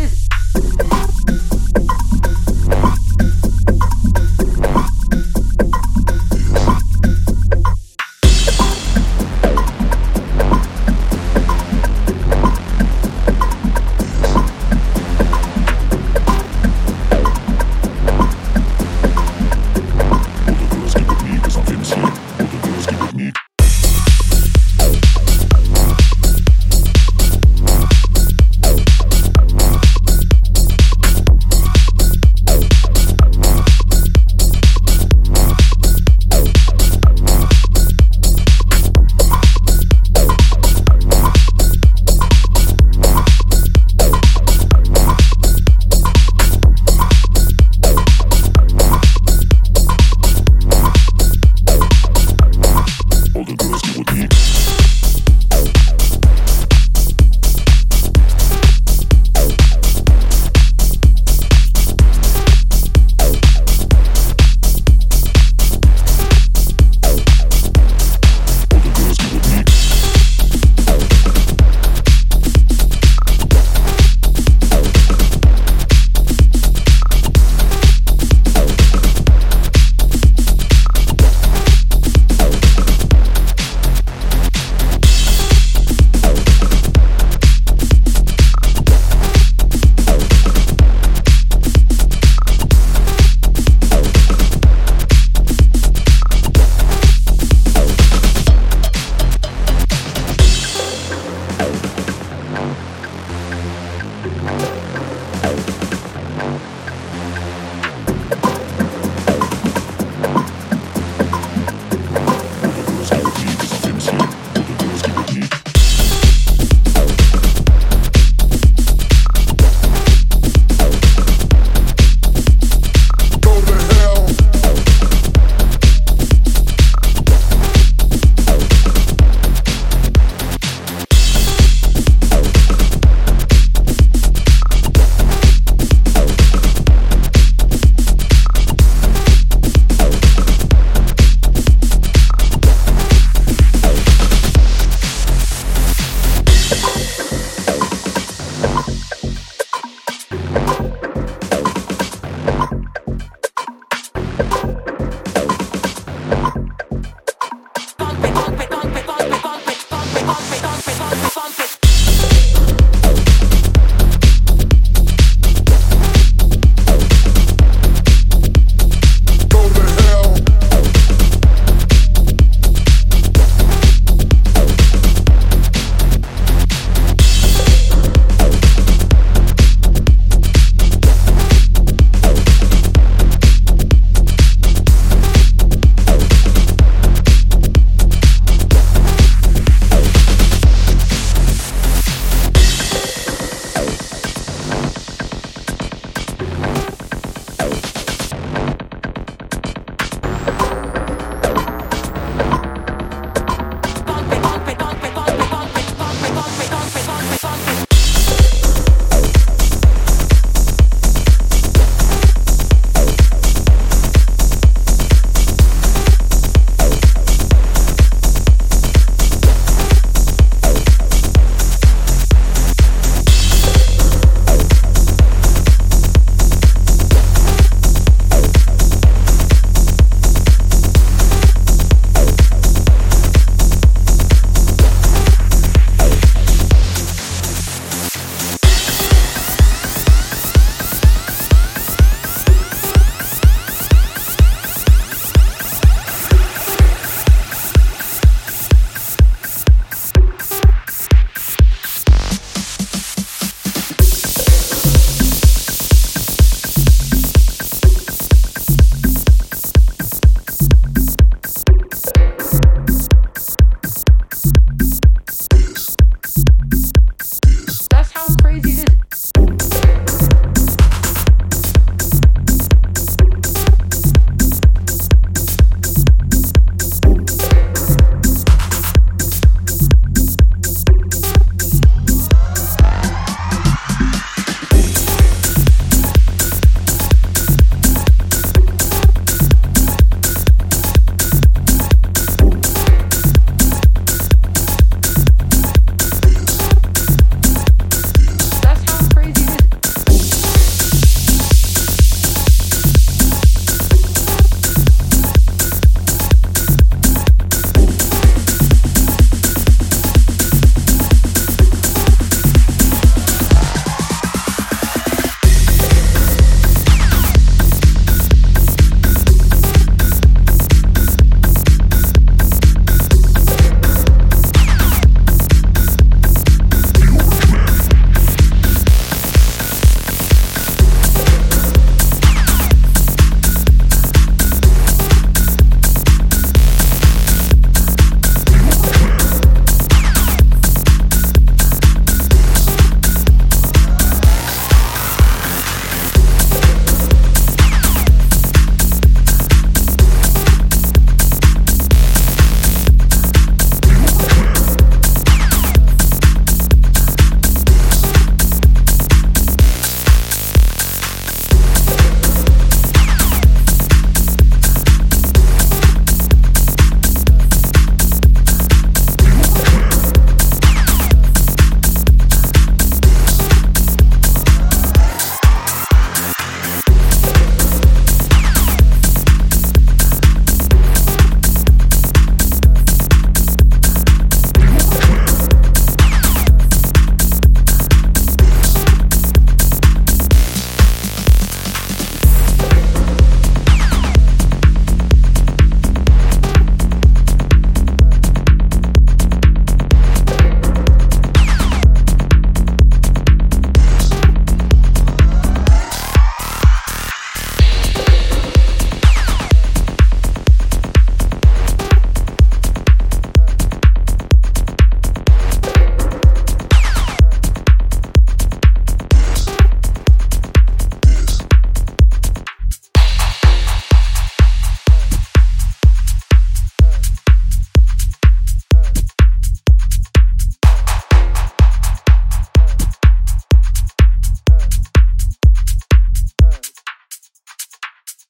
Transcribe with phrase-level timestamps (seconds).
[0.00, 0.29] this